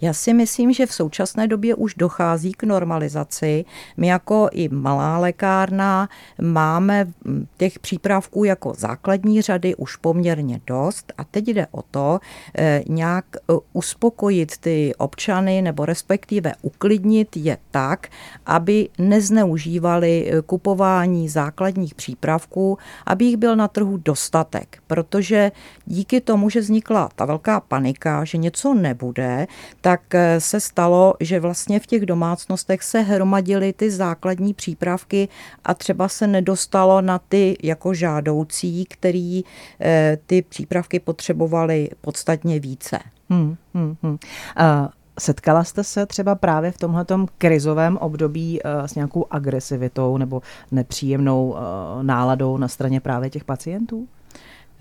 [0.00, 3.64] Já si myslím, že v současné době už dochází k normalizaci.
[3.96, 6.08] My jako i malá lékárna
[6.40, 7.12] máme
[7.56, 12.20] těch přípravků jako základní řady už poměrně dost a teď jde o to
[12.54, 18.08] eh, nějak eh, uspokojit ty občany nebo respektive uklidnit je tak,
[18.46, 25.52] aby nezneužívali eh, kupování základních přípravků, aby jich byl na trhu dostatek, protože
[25.86, 29.46] díky tomu, že vznikla ta velká panika, že něco nebude,
[29.80, 35.28] tak eh, se stalo, že vlastně v těch domácnostech se hromadily ty základní přípravky
[35.64, 39.44] a třeba se nedostalo na ty jako žádoucí, který
[39.80, 42.98] eh, ty přípravky potřebovali podstatně více.
[43.30, 44.12] Hmm, hmm, hmm.
[44.12, 44.88] Uh...
[45.18, 51.56] Setkala jste se třeba právě v tomhletom krizovém období uh, s nějakou agresivitou nebo nepříjemnou
[52.02, 54.08] náladou na straně právě těch pacientů?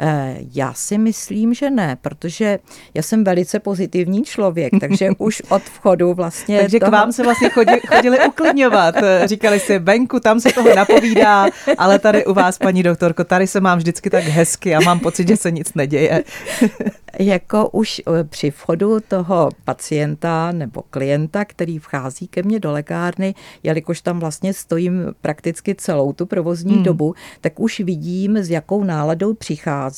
[0.01, 2.59] Eh, já si myslím, že ne, protože
[2.93, 6.59] já jsem velice pozitivní člověk, takže už od vchodu vlastně...
[6.59, 6.91] takže toho...
[6.91, 8.95] k vám se vlastně chodili, chodili uklidňovat.
[9.25, 13.59] Říkali si, venku, tam se toho napovídá, ale tady u vás, paní doktorko, tady se
[13.59, 16.23] mám vždycky tak hezky a mám pocit, že se nic neděje.
[17.19, 23.35] jako už eh, při vchodu toho pacienta nebo klienta, který vchází ke mně do lékárny,
[23.63, 26.83] jelikož tam vlastně stojím prakticky celou tu provozní hmm.
[26.83, 29.88] dobu, tak už vidím, s jakou náladou přichází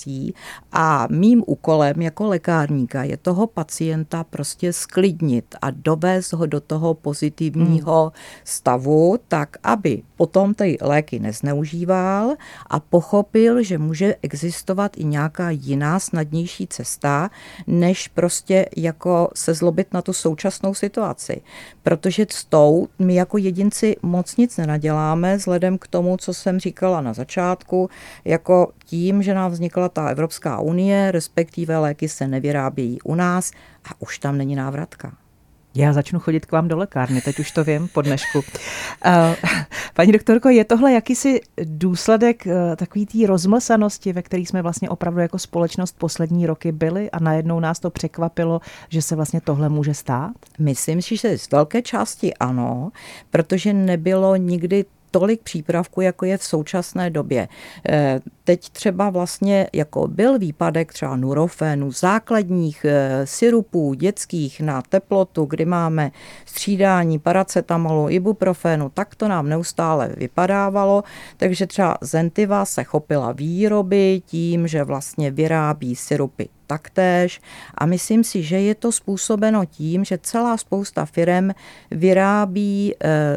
[0.71, 6.93] a mým úkolem jako lékárníka je toho pacienta prostě sklidnit a dovést ho do toho
[6.93, 8.11] pozitivního hmm.
[8.43, 12.35] stavu, tak aby potom ty léky nezneužíval
[12.67, 17.29] a pochopil, že může existovat i nějaká jiná snadnější cesta, cesta,
[17.67, 21.41] než prostě jako se zlobit na tu současnou situaci.
[21.83, 27.01] Protože s tou my jako jedinci moc nic nenaděláme, vzhledem k tomu, co jsem říkala
[27.01, 27.89] na začátku,
[28.25, 33.51] jako tím, že nám vznikla ta Evropská unie, respektive léky se nevyrábějí u nás
[33.85, 35.13] a už tam není návratka.
[35.75, 38.39] Já začnu chodit k vám do lékárny, teď už to vím po dnešku.
[38.39, 38.43] Uh,
[39.93, 45.19] paní doktorko, je tohle jakýsi důsledek uh, takový té rozmlsanosti, ve které jsme vlastně opravdu
[45.19, 49.93] jako společnost poslední roky byli a najednou nás to překvapilo, že se vlastně tohle může
[49.93, 50.31] stát?
[50.59, 52.91] Myslím si, že z velké části ano,
[53.29, 57.47] protože nebylo nikdy tolik přípravků, jako je v současné době.
[57.89, 65.45] Eh, teď třeba vlastně jako byl výpadek třeba nurofenu, základních eh, syrupů dětských na teplotu,
[65.45, 66.11] kdy máme
[66.45, 71.03] střídání paracetamolu, ibuprofenu, tak to nám neustále vypadávalo,
[71.37, 77.41] takže třeba Zentiva se chopila výroby tím, že vlastně vyrábí syrupy taktéž
[77.75, 81.51] a myslím si, že je to způsobeno tím, že celá spousta firm
[81.91, 82.95] vyrábí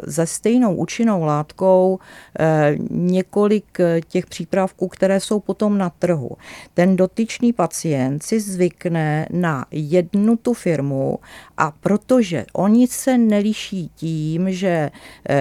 [0.09, 6.31] se eh, stejnou účinnou látkou eh, několik eh, těch přípravků, které jsou potom na trhu.
[6.75, 11.19] Ten dotyčný pacient si zvykne na jednu tu firmu
[11.57, 14.91] a protože oni se neliší tím, že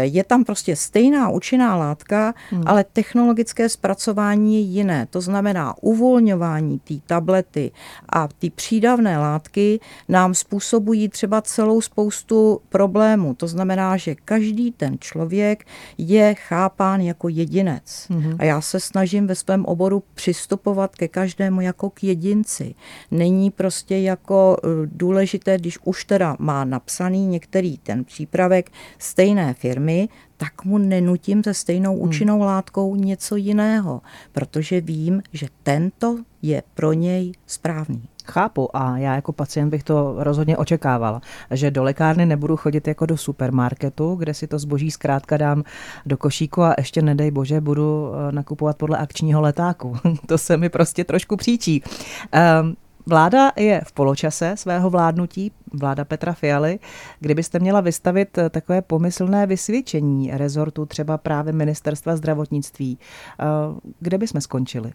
[0.01, 2.63] je tam prostě stejná účinná látka, hmm.
[2.65, 5.07] ale technologické zpracování je jiné.
[5.09, 7.71] To znamená uvolňování té tablety,
[8.09, 13.33] A ty přídavné látky nám způsobují třeba celou spoustu problémů.
[13.33, 15.65] To znamená, že každý ten člověk
[15.97, 18.07] je chápán jako jedinec.
[18.09, 18.35] Mm-hmm.
[18.39, 22.75] A já se snažím ve svém oboru přistupovat ke každému jako k jedinci.
[23.11, 30.09] Není prostě jako eh, důležité, když už teda má napsaný některý ten přípravek stejné firmy,
[30.43, 32.09] tak mu nenutím se stejnou hmm.
[32.09, 32.45] účinnou hmm.
[32.45, 34.01] látkou něco jiného,
[34.31, 38.03] protože vím, že tento je pro něj správný.
[38.25, 41.21] Chápu a já jako pacient bych to rozhodně očekávala,
[41.51, 45.63] že do lékárny nebudu chodit jako do supermarketu, kde si to zboží zkrátka dám
[46.05, 49.97] do košíku a ještě nedej bože budu eh, nakupovat podle akčního letáku.
[50.27, 51.83] to se mi prostě trošku příčí.
[52.61, 52.75] Um,
[53.05, 56.79] Vláda je v poločase svého vládnutí, vláda Petra Fialy.
[57.19, 63.43] Kdybyste měla vystavit eh, takové pomyslné vysvědčení rezortu třeba právě ministerstva zdravotnictví, eh,
[63.99, 64.91] kde bychom skončili?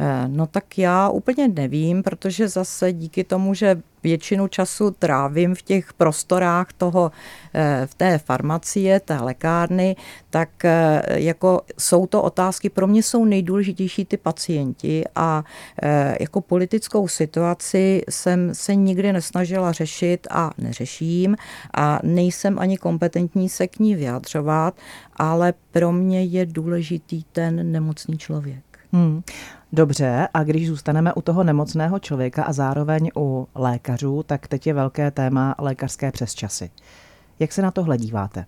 [0.00, 5.62] Eh, no tak já úplně nevím, protože zase díky tomu, že většinu času trávím v
[5.62, 7.12] těch prostorách toho,
[7.54, 9.96] eh, v té farmacie, té lékárny,
[10.30, 15.44] tak eh, jako jsou to otázky, pro mě jsou nejdůležitější ty pacienti a
[16.20, 21.36] jako politickou situaci jsem se nikdy nesnažila řešit a neřeším
[21.74, 24.74] a nejsem ani kompetentní se k ní vyjadřovat,
[25.16, 28.67] ale pro mě je důležitý ten nemocný člověk.
[28.92, 29.22] Hmm.
[29.72, 34.74] Dobře, a když zůstaneme u toho nemocného člověka a zároveň u lékařů, tak teď je
[34.74, 36.70] velké téma lékařské přesčasy.
[37.38, 38.44] Jak se na to hledíváte?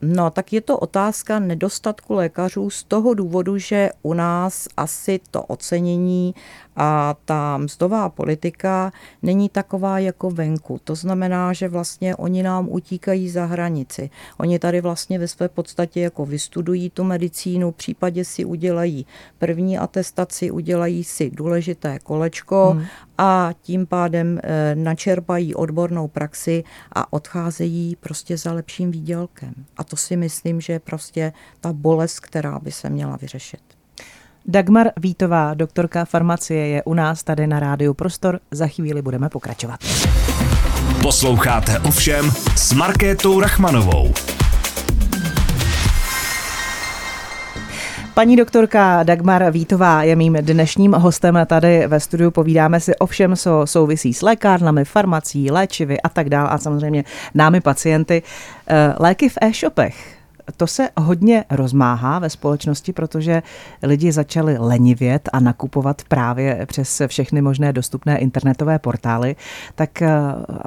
[0.00, 5.42] No, tak je to otázka nedostatku lékařů z toho důvodu, že u nás asi to
[5.42, 6.34] ocenění
[6.76, 10.80] a ta mzdová politika není taková jako venku.
[10.84, 14.10] To znamená, že vlastně oni nám utíkají za hranici.
[14.38, 19.06] Oni tady vlastně ve své podstatě jako vystudují tu medicínu, případě si udělají
[19.38, 22.84] první atestaci, udělají si důležité kolečko hmm.
[23.18, 29.54] a tím pádem e, načerpají odbornou praxi a odcházejí prostě za lepším výdělkem.
[29.76, 33.65] A to si myslím, že je prostě ta bolest, která by se měla vyřešit.
[34.48, 38.40] Dagmar Vítová, doktorka farmacie, je u nás tady na rádiu Prostor.
[38.50, 39.80] Za chvíli budeme pokračovat.
[41.02, 44.12] Posloucháte ovšem s Markétou Rachmanovou.
[48.14, 52.30] Paní doktorka Dagmar Vítová je mým dnešním hostem tady ve studiu.
[52.30, 57.04] Povídáme si o všem, co souvisí s lékárnami, farmací, léčivy a tak dále a samozřejmě
[57.34, 58.22] námi pacienty.
[58.66, 60.15] Eh, léky v e-shopech
[60.56, 63.42] to se hodně rozmáhá ve společnosti, protože
[63.82, 69.36] lidi začali lenivět a nakupovat právě přes všechny možné dostupné internetové portály.
[69.74, 70.10] Tak eh,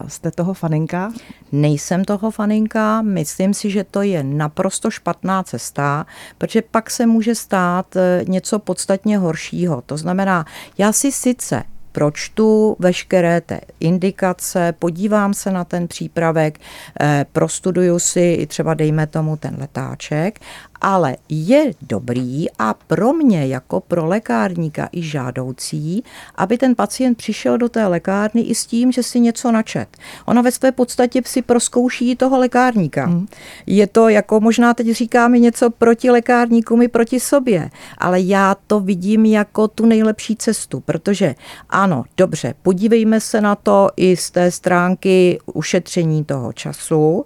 [0.07, 1.11] jste toho faninka?
[1.51, 6.05] Nejsem toho faninka, myslím si, že to je naprosto špatná cesta,
[6.37, 9.81] protože pak se může stát eh, něco podstatně horšího.
[9.85, 10.45] To znamená,
[10.77, 16.59] já si sice pročtu veškeré té indikace, podívám se na ten přípravek,
[17.01, 20.39] eh, prostuduju si třeba dejme tomu ten letáček
[20.81, 26.03] ale je dobrý a pro mě jako pro lékárníka i žádoucí,
[26.35, 29.97] aby ten pacient přišel do té lékárny i s tím, že si něco načet.
[30.25, 33.05] Ona ve své podstatě si proskouší toho lékárníka.
[33.05, 33.27] Hmm.
[33.65, 38.79] Je to jako možná teď říkáme něco proti lékárníkům i proti sobě, ale já to
[38.79, 41.35] vidím jako tu nejlepší cestu, protože
[41.69, 47.25] ano, dobře, podívejme se na to i z té stránky ušetření toho času,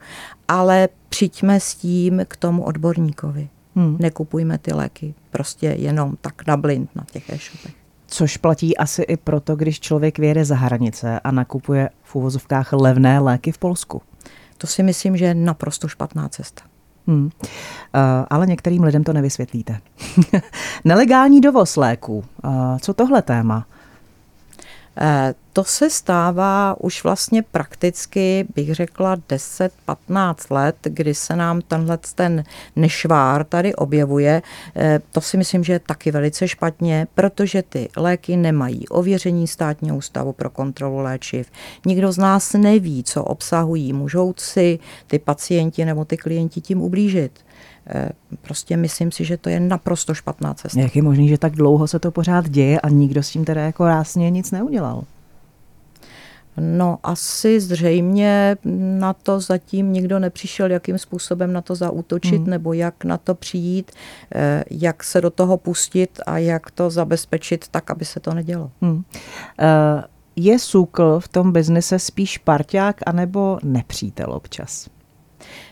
[0.54, 3.50] ale přijďme s tím k tomu odborníkovi.
[3.76, 3.98] Hmm.
[4.00, 7.74] Nekupujme ty léky prostě jenom tak na blind na těch e-shopech.
[8.08, 13.20] Což platí asi i proto, když člověk vyjede za hranice a nakupuje v úvozovkách levné
[13.20, 14.02] léky v Polsku.
[14.58, 16.62] To si myslím, že je naprosto špatná cesta.
[17.08, 17.26] Hmm.
[17.26, 17.32] Uh,
[18.30, 19.80] ale některým lidem to nevysvětlíte.
[20.86, 22.24] Nelegální dovoz léků.
[22.44, 23.66] Uh, co tohle téma?
[24.98, 31.98] Eh, to se stává už vlastně prakticky, bych řekla, 10-15 let, kdy se nám tenhle
[32.16, 32.44] ten
[32.76, 34.42] nešvár tady objevuje.
[34.76, 39.98] Eh, to si myslím, že je taky velice špatně, protože ty léky nemají ověření státního
[39.98, 41.52] ústavu pro kontrolu léčiv.
[41.86, 43.94] Nikdo z nás neví, co obsahují.
[43.94, 47.40] Můžou si ty pacienti nebo ty klienti tím ublížit.
[47.88, 48.10] Eh,
[48.42, 50.80] prostě myslím si, že to je naprosto špatná cesta.
[50.80, 53.62] Jak je možné, že tak dlouho se to pořád děje a nikdo s tím teda
[53.62, 55.04] jako rásně nic neudělal?
[56.58, 58.58] No asi zřejmě
[59.00, 62.50] na to zatím nikdo nepřišel, jakým způsobem na to zaútočit hmm.
[62.50, 63.92] nebo jak na to přijít,
[64.36, 68.72] eh, jak se do toho pustit a jak to zabezpečit tak, aby se to nedělo.
[68.82, 68.98] Uh,
[70.36, 74.90] je SÚKL v tom biznise spíš parťák anebo nepřítel občas?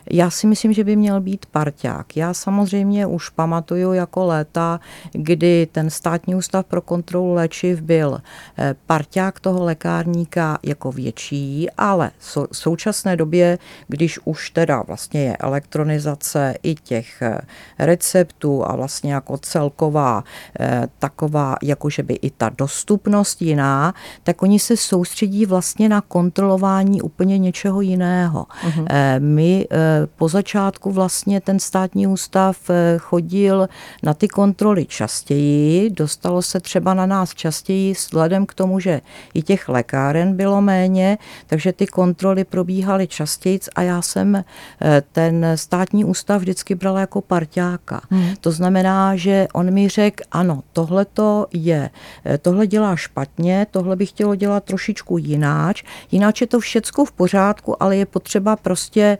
[0.10, 2.18] Já si myslím, že by měl být parťák.
[2.18, 4.80] Já samozřejmě už pamatuju jako léta,
[5.12, 8.22] kdy ten státní ústav pro kontrolu léčiv byl
[8.58, 15.38] eh, parťák toho lékárníka jako větší, ale v současné době, když už teda vlastně je
[15.38, 17.38] elektronizace i těch eh,
[17.80, 20.24] receptů a vlastně jako celková
[20.60, 23.94] eh, taková, jakože by i ta dostupnost jiná,
[24.24, 28.46] tak oni se soustředí vlastně na kontrolování úplně něčeho jiného.
[28.68, 28.86] Uh-huh.
[29.20, 29.68] My
[30.16, 33.70] po začátku vlastně ten státní ústav eh, chodil
[34.04, 39.02] na ty kontroly častěji, dostalo se třeba na nás častěji vzhledem k tomu, že
[39.34, 41.18] i těch lékáren bylo méně,
[41.48, 44.44] takže ty kontroly probíhaly častěji a já jsem eh,
[45.12, 48.02] ten státní ústav vždycky brala jako parťáka.
[48.10, 48.36] Hmm.
[48.42, 51.90] To znamená, že on mi řekl, ano, tohle to je,
[52.26, 57.12] eh, tohle dělá špatně, tohle bych chtělo dělat trošičku jináč, jináč je to všecko v
[57.12, 59.18] pořádku, ale je potřeba prostě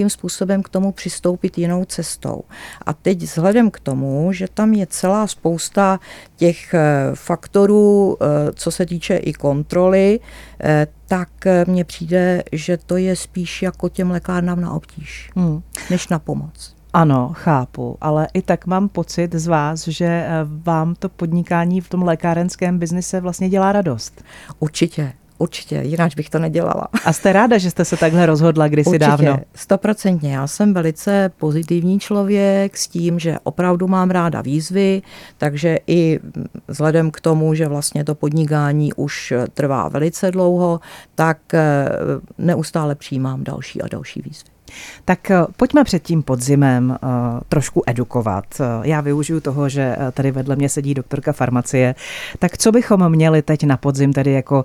[0.00, 2.42] nějakým způsobem k tomu přistoupit jinou cestou.
[2.86, 6.00] A teď vzhledem k tomu, že tam je celá spousta
[6.36, 10.20] těch eh, faktorů, eh, co se týče i kontroly,
[10.60, 11.28] eh, tak
[11.66, 15.62] mně přijde, že to je spíš jako těm lékárnám na obtíž, hmm.
[15.90, 16.74] než na pomoc.
[16.92, 20.26] Ano, chápu, ale i tak mám pocit z vás, že
[20.64, 24.22] vám to podnikání v tom lékárenském biznise vlastně dělá radost.
[24.58, 26.88] Určitě, Určitě, jinak bych to nedělala.
[27.04, 29.38] A jste ráda, že jste se takhle rozhodla kdysi Určitě, dávno?
[29.54, 30.34] stoprocentně.
[30.34, 35.02] Já jsem velice pozitivní člověk s tím, že opravdu mám ráda výzvy,
[35.38, 36.20] takže i
[36.68, 40.80] vzhledem k tomu, že vlastně to podnikání už trvá velice dlouho,
[41.14, 41.88] tak eh,
[42.38, 44.50] neustále přijímám další a další výzvy.
[45.04, 47.08] Tak eh, pojďme před tím podzimem uh,
[47.48, 48.44] trošku edukovat.
[48.82, 51.94] Já využiju toho, že tady vedle mě sedí doktorka farmacie.
[52.38, 54.64] Tak co bychom měli teď na podzim tedy jako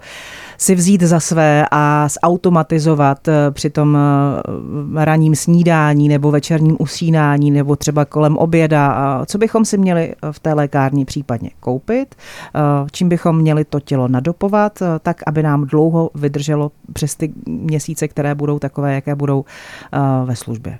[0.57, 7.51] si vzít za své a zautomatizovat eh, při tom eh, raním snídání nebo večerním usínání
[7.51, 8.95] nebo třeba kolem oběda.
[9.25, 12.15] Co bychom si měli eh, v té lékárně případně koupit,
[12.91, 18.35] čím bychom měli to tělo nadopovat, tak aby nám dlouho vydrželo přes ty měsíce, které
[18.35, 19.45] budou takové, jaké budou
[20.25, 20.79] ve službě.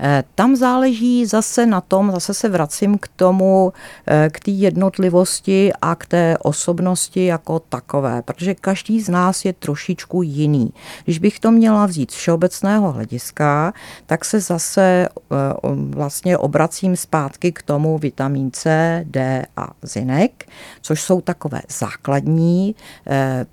[0.00, 3.72] Eh, tam záleží zase na tom, zase se vracím k tomu,
[4.06, 9.52] eh, k té jednotlivosti a k té osobnosti jako takové, protože každý z nás je
[9.52, 10.72] trošičku jiný.
[11.04, 13.72] Když bych to měla vzít z všeobecného hlediska,
[14.06, 15.36] tak se zase eh,
[15.90, 20.44] vlastně obracím zpátky k tomu vitamin C, D a zinek,
[20.80, 22.74] což jsou takové základní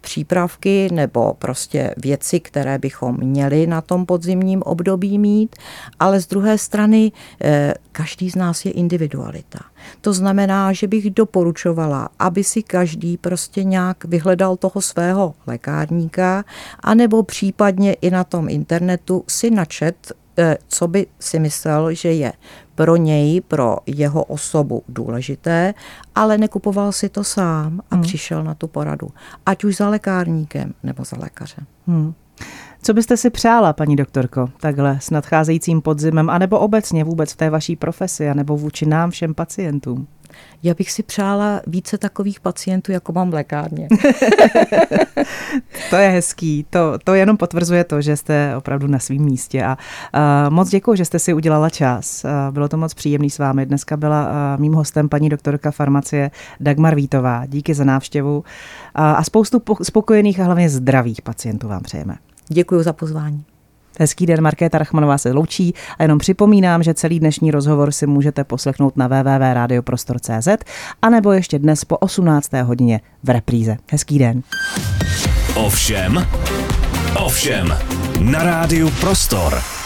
[0.01, 5.55] přípravky nebo prostě věci, které bychom měli na tom podzimním období mít,
[5.99, 7.11] ale z druhé druhé strany
[7.41, 9.59] eh, každý z nás je individualita.
[10.01, 16.43] To znamená, že bych doporučovala, aby si každý prostě nějak vyhledal toho svého lékárníka,
[16.79, 22.31] anebo případně i na tom internetu si načet, eh, co by si myslel, že je
[22.75, 25.73] pro něj, pro jeho osobu důležité,
[26.15, 28.03] ale nekupoval si to sám a hmm.
[28.03, 29.09] přišel na tu poradu.
[29.45, 31.65] Ať už za lékárníkem nebo za lékařem.
[31.87, 32.13] Hmm.
[32.81, 37.49] Co byste si přála, paní doktorko, takhle s nadcházejícím podzimem, anebo obecně vůbec v té
[37.49, 40.07] vaší profesi, anebo vůči nám všem pacientům?
[40.63, 43.87] Já bych si přála více takových pacientů, jako mám v lékárně.
[45.89, 46.65] to je hezký.
[46.69, 49.63] To, to jenom potvrzuje to, že jste opravdu na svém místě.
[49.63, 52.23] A uh, moc děkuji, že jste si udělala čas.
[52.23, 53.65] Uh, bylo to moc příjemný s vámi.
[53.65, 57.45] Dneska byla uh, mým hostem paní doktorka farmacie Dagmar Vítová.
[57.45, 58.43] Díky za návštěvu uh,
[58.93, 62.15] a spoustu spokojených a hlavně zdravých pacientů vám přejeme.
[62.49, 63.43] Děkuji za pozvání.
[63.99, 68.43] Hezký den, Markéta Rachmanová se loučí a jenom připomínám, že celý dnešní rozhovor si můžete
[68.43, 70.47] poslechnout na www.radioprostor.cz
[71.01, 72.53] a nebo ještě dnes po 18.
[72.53, 73.77] hodině v repríze.
[73.91, 74.43] Hezký den.
[75.55, 76.27] Ovšem,
[77.25, 77.77] ovšem,
[78.19, 79.78] na rádiu Prostor.